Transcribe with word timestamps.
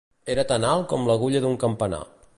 Era 0.35 0.45
tan 0.51 0.65
alt 0.69 0.87
com 0.95 1.05
l'agulla 1.11 1.43
d'un 1.45 1.63
campanar. 1.65 2.05